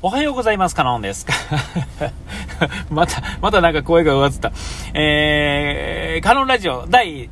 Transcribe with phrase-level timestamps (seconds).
[0.00, 0.76] おはようございます。
[0.76, 1.26] カノンです。
[2.88, 4.52] また、またなんか声が上ずった。
[4.94, 7.28] えー、カノンラジオ第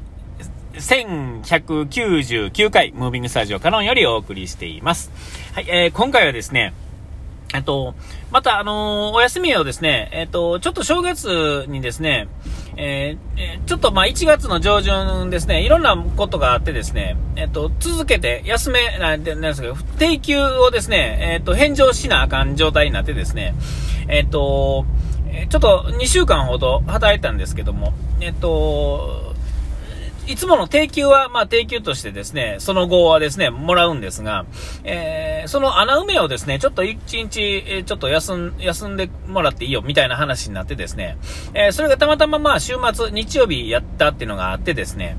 [0.74, 5.12] 1199回、ムービングスタジオカノンよりお送りしています。
[5.54, 6.72] はい、えー、今回はですね、
[7.54, 7.94] えっと、
[8.30, 12.28] また、あのー、お休みをですね、えっと、ちょっと正月にですね、
[12.76, 23.54] えー、ちょっとまあ1月の上旬ですね、いろんなことがあってですね、えっと、続けて休め、なんですけど、定休をですね、えっと、返上しなあかん状態になってですね、
[24.08, 24.84] えっと、
[25.48, 29.35] ちょっと2週間ほど働いたんですけども、えっと、
[30.26, 34.44] いつもの定休は、まあ定休としてですね、その後はですね、もらうんですが、
[34.84, 41.16] えー、その穴埋めをですね、ちょっと一日、えちょっと休ん、休んでもらっていいよ、みたいな話になってですね、
[41.54, 45.16] えー、それがたまたままあ週末、日曜日やったっていうのがあってですね、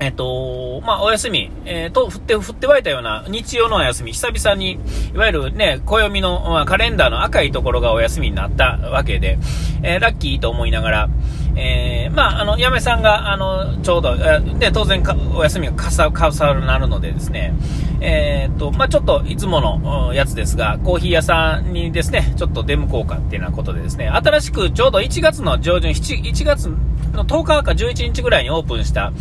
[0.00, 4.78] えっ、と、まあ、お休み、えー、と、振って、振って湧いたような日曜のお休み、久々に、
[5.14, 9.38] いわゆるね、暦の、まあ、カレンダーの赤いところがお休みになったわけで、
[9.84, 11.08] えー、ラッキーと思いながら、
[11.56, 17.54] えー、まあ、あの、嫁さんが、あの、ちょうど、えで、当然かお休みがかさ、かさるなるのでですね、
[18.00, 26.66] えー、っと、まあ、ちょっと、いつものやつですが、コーヒー屋さんにですね、ちょっと出向こうかっていうようなことでですね、新しくちょうど1月の上旬、7 1月
[27.12, 29.12] の10日か11日ぐらいにオープンした、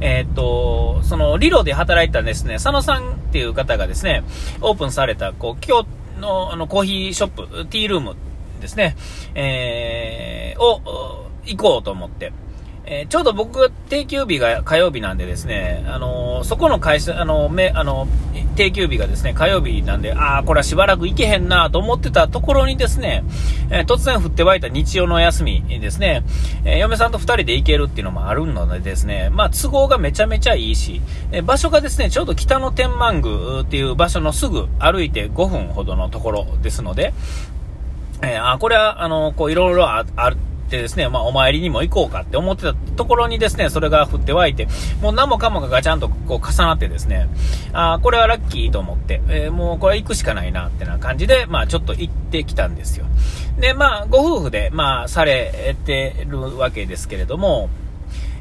[0.00, 4.24] えー、っと、その、リロで働いたですね、佐野さんっていう方がですね、
[4.60, 8.16] オープンされた、こう、今日の、あの、コーヒーショップ、ティールーム
[8.60, 8.96] ですね、
[9.34, 12.32] えー、を、行こうと思って。
[12.88, 18.06] えー、ちょうど僕定休日が火曜日なんでですね、あのー、そこの会社、あのー、め、あの
[18.54, 23.24] 定休日がですね、火曜日なんで、ああ、これはしばらく行けへんなと思ってたところにですね、
[23.70, 26.22] え突然降って湧いた日曜の休みですね、
[26.64, 31.02] え嫁さんと2人で行けるっていうのもあるのでですね、まあ、都合がめちゃめちゃいいし、
[31.32, 37.12] え場所がですね、ちょうど北の天満宮っていう場所のすぐ歩いて5分ほどのところですので、
[38.22, 44.66] えあこれは、あのこう、いろいろある、ってですね、まあ、お参りにも行こうかって思ってたところにですね、それが降って湧いて、
[45.00, 47.28] もう何もかもがガチャンとこう重なってですね、
[47.72, 53.06] ああこれはラッキーと思って、えー、もうこれ行くしかないなってな感じで、まあ、ちょっと行ってきたんですよ。
[53.58, 57.70] で、まあ、ご夫婦で、まあ、されてるわけですけれども、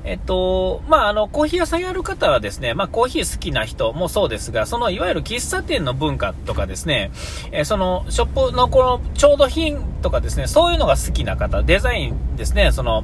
[0.06, 7.12] えっと、まあ、あの、コーヒー屋さんやる方はですね、まあ、コーヒー好きな人もそうですが、その、いわゆる喫茶店の文化とかですね、
[7.52, 13.04] えー、その、ショップのこの、調度品とかですね、そういうのが好きな方、デザインですね、その、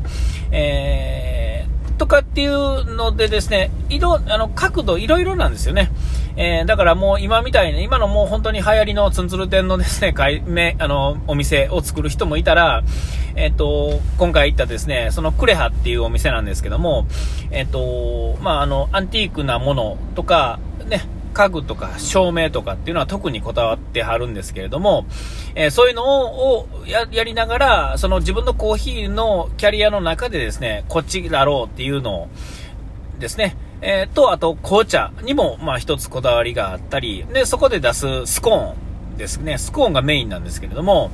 [0.52, 5.92] えー、とかっていうのでですね、色、あの、角度いろいろなんですよね。
[6.36, 12.84] えー、だからもう今みたいに、今のもう本当に流行りのツンツル店のですね、 買いめ、あの、お店を作る人もいたら、
[13.36, 17.06] えっ、ー、と、今回行ったですね、そのクレハっていうお店なんですけども、
[17.52, 21.02] えっ、ー、と、まあ、あの、アンティークなものとか、ね、
[21.34, 25.06] 家具とか照明とかっていうのは特にこだわってはるんですけれども、
[25.56, 32.28] えー、そういうのをやりながら、その自分のコーヒーのキャリアの中でですね、こっちだろうっていうのを
[33.20, 38.74] ですね、えー、と、あと紅茶にも、まあ一つこだわりがあったり、で、そこで出すスコー
[39.16, 41.10] ンですね、スコーンがメインなんですけれども、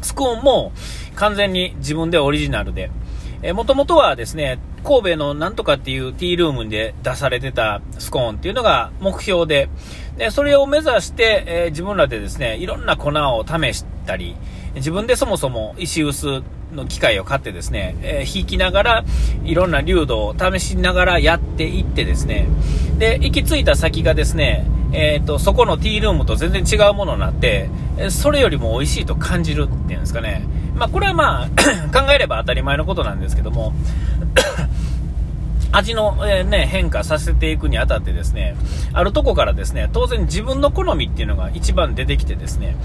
[0.00, 0.72] スコーンも
[1.16, 2.90] 完全に自分でオリジナルで、
[3.42, 9.68] えー、もともとはですね、神戸のなんとかっていうティールームで出されてたスコーンっていうのが目標で、
[10.16, 14.36] でそれを目指して、えー、自分らでですね、いろんな粉を試したり、
[14.74, 19.04] 自分でそもそも石臼の機械を買ってですね、えー、引きながら、
[19.44, 22.48] いろんな流度を試しながらやっていってですね、
[22.98, 27.68] で、行き着いた先がですね、えっ、ー、と、そこのティールームと全然違うものになって、
[28.10, 30.46] それよりも美味しいと感じるっていうんですかね。
[30.74, 31.48] まあ、これはまあ
[31.92, 33.72] 考えれば当たり前のことなんですけども
[35.72, 38.54] 味の、えー、ね、変化させていくにあたってですね、
[38.92, 42.76] あるとこからですね、当然自分の好みっていうのが一番出てきてですね、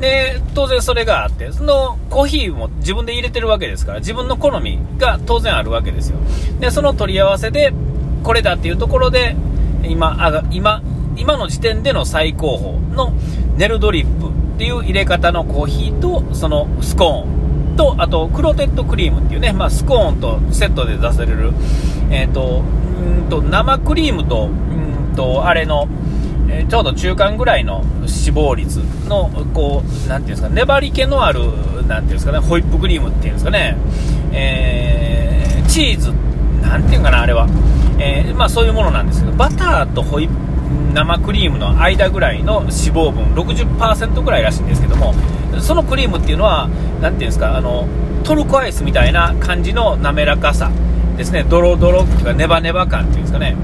[0.00, 6.18] で、当然それがあって、そのコーヒーも自分で入れてるわけですから、自分の好みが当然あるわけですよ。
[6.58, 7.72] で、その取り合わせで、
[8.24, 9.36] これだっていうところで、
[9.84, 10.82] 今、あ今、
[11.16, 13.12] 今の時点での最高峰の
[13.56, 17.41] ネルドリップっていう入れ方のコーヒーと、そのスコーン、
[17.76, 21.52] と、あと、クロテッドクリームっていうね、まあ、スコーンとセットで出される、
[22.10, 25.88] えっ、ー、と、んと、生クリームと、んと、あれの、
[26.48, 33.76] えー、ちょうど中間ぐらいの脂肪率の、こう、なんていうんですか、粘り気のある、なんていうんですかね、ホイップクリームっていうんですかね、
[34.32, 36.12] えー、チーズ、
[36.62, 37.48] なんていうかな、あれは。
[37.98, 40.52] えー、まあそういうものなんですけど、バターとホイップ、
[40.94, 45.14] 生クリームの間ぐらいの脂肪分60%ぐらいらしいんですけども
[45.60, 46.68] そのクリームっていうのは
[47.00, 47.86] 何ていうんですかあの
[48.24, 50.70] トルコアイスみたいな感じの滑らかさ
[51.16, 51.44] ですね。
[51.48, 53.56] ドロドロっていうかネバネバ感っていうんですかね。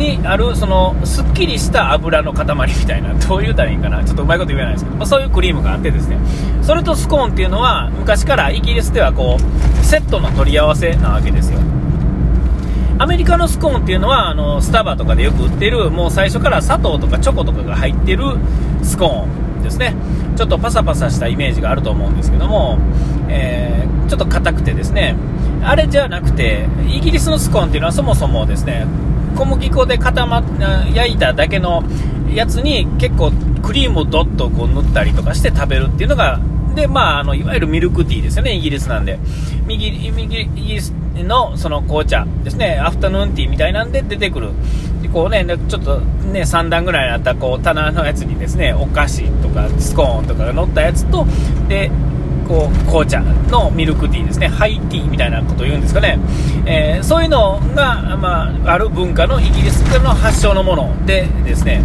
[0.00, 6.18] にある、その、すっきりした油の塊みたいな、どう言うたらいいかな、ちょっとうまいこと言えないですけど、まあ、そういうクリームがあってですね、
[6.62, 11.60] それとスコーンっていうのは、昔からイギリスではこう、セットの取り合わせなわけですよ。
[12.98, 18.24] アメリカのスコーンっていうのは、あの、スタバとかでよく売ってる、もう最初から砂糖とかチョコとかが入ってる
[18.82, 19.49] スコーン。
[19.70, 19.94] ですね。
[20.36, 22.78] ちょっとパサパサしたイメージがあると思うんですけども、
[23.28, 25.16] えー、ちょっと硬くてですね、
[25.62, 28.86] あれじゃなくて、イギリスのスコーンっていうのはそもそもですね、
[29.36, 30.42] 小麦粉で固ま
[30.92, 31.84] 焼いただけの
[32.34, 33.32] やつに結構
[33.62, 36.40] クリームをどっとこう塗ったりとかして食べるっていうのが、
[36.74, 39.18] で、まあ、あの、いわゆるミルクティーですよね、イギリスなんで。
[39.66, 44.50] 右、右、イギリスのその紅茶ですね、アフタヌーンティーみたいなんで出てくる。
[45.12, 51.26] こうね、ちょっとね、3段ぐらいあったこう棚のやつにですね、お菓子とかスコーンとかが乗ったやつと、
[51.68, 51.90] で、
[52.46, 56.18] こう紅茶のミルクティーですね、ハイティーみたいなことを言うんですかね、
[56.66, 61.82] えー、そういうのが、まあ、ある文化のイギリスの発祥のものでですね、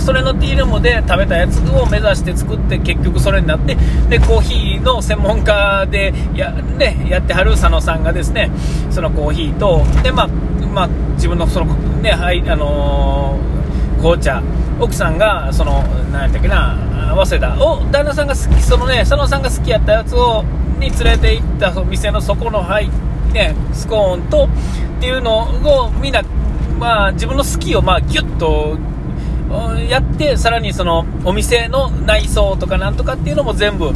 [0.00, 3.76] それのティールームで食べたやつを目指して作って結局それになって
[4.08, 8.50] でコーヒーの専門家でや,、ね、やってはる佐野さんがですね
[8.90, 10.28] そのコーヒーとで、まあ
[10.72, 14.42] まあ、自分のその、ねはいあのー、紅茶
[14.80, 16.76] 奥さんがその何やったっけな
[17.14, 20.42] 早稲田を旦那さんが好きそのね佐野さんが好きやったやつを
[20.78, 22.90] に連れて行った店のそこの、はい
[23.32, 24.48] ね、スコーンと
[24.98, 25.42] っていうの
[25.86, 26.22] をみんな、
[26.78, 28.78] まあ、自分の好きをまあギュッと
[29.88, 33.92] やってさらにそのお店の内装とかなんとかっていうのも全部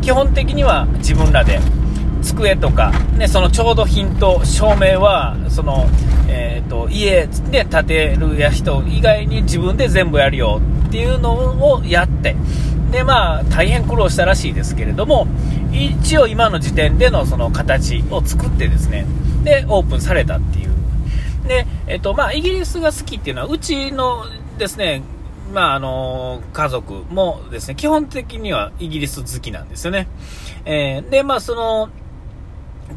[0.00, 1.60] 基本的には自分らで
[2.24, 5.86] 机とか、ね、その調度品と照明はその、
[6.28, 12.34] えーと、家で建てるや人以外に自分で全部やるよっていうのをやって
[12.90, 15.26] で、まあ、大変苦労したらしいですけれども
[15.72, 19.06] 一応今の時点でのその形を作ってですね
[19.44, 20.74] でオープンされたっていう
[21.46, 24.24] で、え、ー、とまあ、イギリスが好きっていうのはうちの
[24.58, 25.02] ですね
[25.52, 30.08] まあ、あの家族もですね基本的にはイギリス好きなんですよね。
[30.64, 31.90] えー、で、まあ、その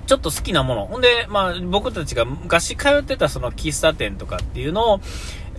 [0.08, 0.86] ちょっと好きなもの。
[0.88, 5.00] ほんで、まあ、僕たちが昔通ってたその喫茶店とかっていうのを、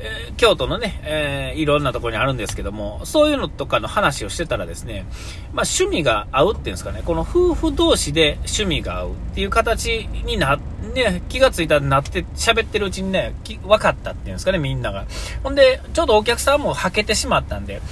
[0.01, 5.05] えー、京都のね、えー、いろんなところにあるんですけども、そういうのとかの話をしてたらですね、
[5.53, 10.59] まあ、趣味が合うっていうんですかね、この夫婦同士で趣味が合うっていう形にな、
[10.95, 15.05] ね、気がついたらなって喋ってるうちにね、分かったっていうんですかね、みんなが。
[15.43, 17.83] ほんで、ちょうどお客さんもはけてしまったんで、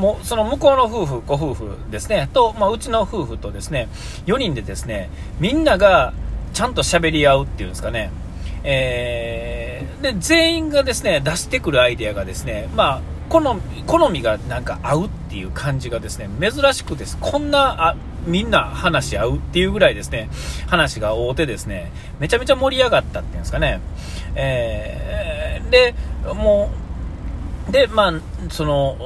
[0.00, 3.88] もうその向こうの夫婦、ご夫婦ですね、と、まあ、うちの夫婦とですね、
[4.24, 6.14] 4人でですね、みんなが
[6.54, 8.10] ちゃんと喋り合うっていうんですかね、
[8.64, 17.18] えー、で、全員がですね、出してくるアイデアがですね、まあ、好み好みがなんか合うっていう感じがですね、珍しくです。
[17.20, 20.30] こんな、あ、みんな話し合うっていうぐらいですね、
[20.66, 23.80] 話が大手ですね、めちゃめちゃ盛り上がったっていうんですかね。
[24.34, 25.94] えー、で、
[26.32, 26.70] も
[27.68, 28.12] う、で、まあ、
[28.50, 28.96] その、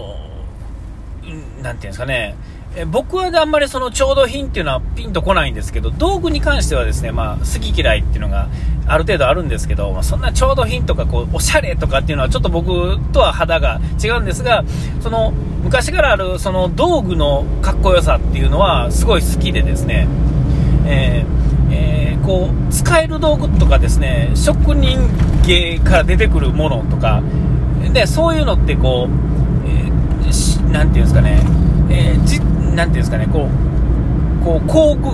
[1.62, 2.36] なんていうんですかね、
[2.76, 8.48] え僕はあんまりその調度品っていうのはピンとこないんですけど、道具に関してはですね、まあ、好き嫌いっていうのが
[8.86, 14.64] ある程度あるんですけど、まあ、そんな調度品とかこう、おしゃれとかっていうのはちょっと僕とは肌が違うんですが、
[15.00, 15.32] その、
[15.62, 20.08] 昔からあるその道具のかっこよさっていうのはすごい好きでですね、
[20.86, 24.98] えーえー、こう、使える道具とかですね、職人
[25.46, 27.22] 芸から出てくるものとか、
[27.92, 29.33] で、そういうのってこう、
[30.72, 31.40] なんていうんですかね、
[31.90, 33.48] えー、じなんていうんですかね、こ
[34.42, 35.10] う、こう、工具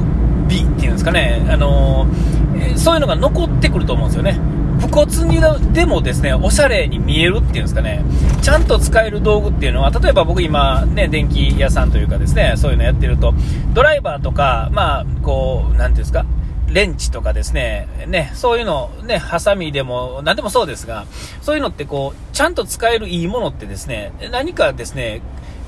[0.49, 4.38] 美っていうんですかね、あのー、そういうのが残ってくると思うんですよね。
[4.80, 5.40] 武骨に
[5.75, 8.02] でもですね、おしゃれに見えるっていうんですかね、
[8.40, 13.35] ちゃんと使える道具っていうのは、例えば僕今、ね、電気屋さんというかですね、そういうのやってると、
[13.75, 16.25] ドライバーとか、まあ、こう、なんていうんですか、
[16.72, 21.06] レンチとかですね、ね、そういうの、ね、ハサミでも、何でもそうですが、
[21.42, 25.20] そういうのってこう、ちゃんと使えるいいものってですね、何かですね、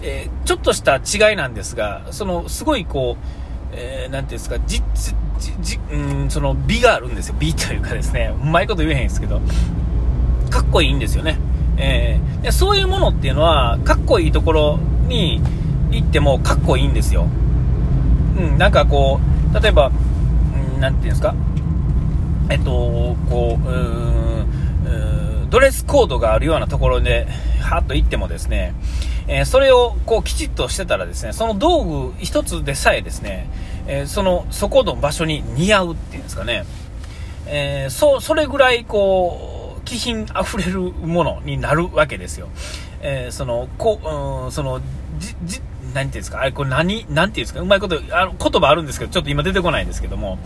[0.03, 3.27] えー、ちょっとした違いなんですが、その、すごいこう、
[3.73, 4.83] えー、なんていうんですか、じ、
[5.39, 7.37] じ、じ、うん、その美があるんですよ。
[7.39, 9.41] 美というかですね、うまいこと言えへんですけど、
[10.51, 11.39] かっこいいんですよね。
[11.79, 14.79] えー、でそういうものっていうのは、かっこいいところ
[15.09, 15.41] に
[15.91, 17.27] 行ってもかっこいいんですよ。
[18.39, 19.21] うん、なんかこ
[19.53, 19.91] う、例えば、
[20.83, 21.33] なんていうんですか、
[22.51, 27.29] えっと、こう、うドレスコードがあるようなところで、
[27.61, 28.75] はっと行ってもですね、
[29.29, 33.47] えー、それをこうきちっとしてたらですね、その道具一つでさえですね、
[33.87, 36.65] えー、その、そこの場所に似合うっていうんですかね、
[37.47, 42.49] えー、そ、それぐらいこう、気品あふれるものになるわけですよ。
[43.03, 44.81] えその、こう、うん、その、
[45.19, 45.61] じ、じ、
[45.95, 50.39] なんていうんですか、あれ、これ何、なんていうんですか、うまいこと、あの、言葉あるんですけど、ちょっと今出てこないんですけども、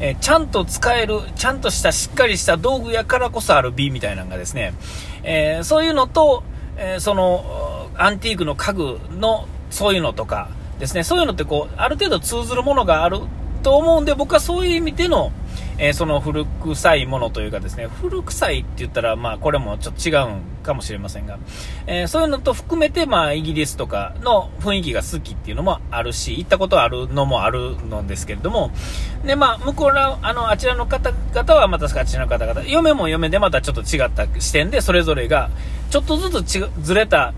[0.00, 4.74] えー、ちゃんと使える、ちゃんとしたしっかりした道具やからこそある美みたいなのがですね、
[5.22, 6.42] えー、そういうのと、
[6.76, 13.20] えその、アンティークの家具のそういうのとかですね、そういうのってこう、ある程度通ずるものがある
[13.62, 15.32] と思うんで、僕はそういう意味での、
[15.78, 21.38] えー、その古臭いものというかですね、古臭いって言ったら、まあこれもちょっと違うんかもしれませんが、
[21.86, 28.70] えー、そういうのと含めて、まあイギリスとかの雰囲気が好きっていうのもあるし、行ったことあるのもあるのですけれども、
[29.24, 35.50] で、まあ向こうら、あの、あちらの方々はまたあちらの方々、嫁も嫁でまたちょっと違った視点で、それぞれが、
[35.90, 37.34] ちょっとずつずれた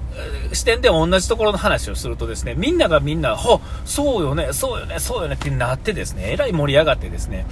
[0.53, 7.47] 視点で同じところの話をするとですね、みんながみんな、ほそうよね、そうよね、そうよねってなってですね、えらい盛り上がってですね、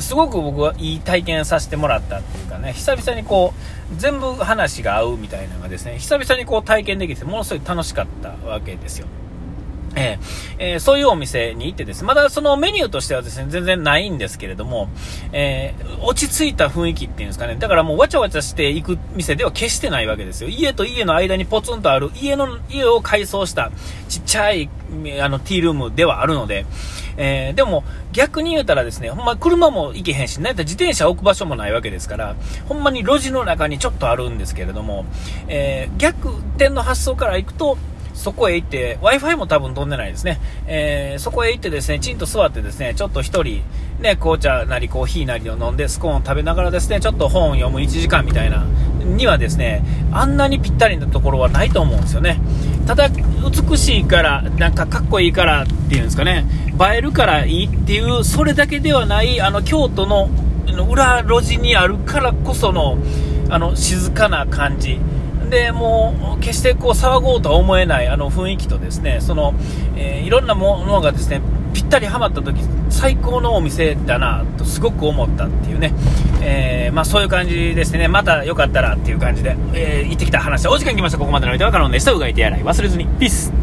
[0.00, 9.06] すごく僕はいい体験させてもらったっていうかね、久々にこう、全部話が合うみたいなのがですね、久々にこう体験できて、ものすごい楽しかったわけですよ。
[9.94, 14.88] えー、えー、そういうお店に行ってです、まだそのメニューとしてはですね、全然ないんですけれども、
[15.32, 20.48] えー、落ち着いた雰囲気っていうんですかね、だからもうわちゃわちゃしていく店では決してないわけですよ。
[20.48, 23.70] 家と家の間にポツンとある、家の、家を改装した
[24.08, 24.70] ちっちゃい、
[25.20, 26.64] あの、ティールームではあるので、
[27.16, 32.36] えー、でも逆に言うたらですね、ほんま車も行けへんし、なんやったら自転車置く場所もないわけですから、
[32.68, 35.04] ほんまに路地の中にちょっとあるんですけれども、
[35.48, 37.76] えー、逆転の発想から行くと、
[38.14, 40.38] そこへ行って、Wi-Fi も多分飛んでないですね。
[40.66, 43.62] えー、そこへ行ってですね、ちんと座ってですね、ちょっと1人、
[44.00, 48.64] ね、紅茶なりコーヒーなりを飲んで、スコーンを食べながらですね、ちょっと本を読む1時間みたいな、
[49.04, 52.38] にはですね、あんなにぴったりなところはないと思うんですよね。
[52.86, 53.08] ただ、
[53.42, 56.46] 美しいから、なんかかっこいいからっていうんですかね、
[56.80, 60.30] 映えるからいいっていう、それだけではない、あの、京都の
[60.90, 62.98] 裏路地にあるからこその、
[63.50, 64.98] あの、静かな感じ。
[65.52, 69.52] でもう決してこう騒ごうとは思えないあの雰囲気とですねその、
[69.96, 72.60] えー、いろんなものがですねぴったりはまった時
[72.90, 75.92] 最高のお店だなとすごく思ったっていうね、
[76.42, 78.08] えー、まあ、そういう感じですね。
[78.08, 80.68] またよかったらっていう感じで、えー、行ってきた話。
[80.68, 81.18] お時間来ました。
[81.18, 82.12] ここまでの相手はカノンでした。
[82.12, 82.62] うがいてやない。
[82.62, 83.06] 忘れずに。
[83.06, 83.61] ピース。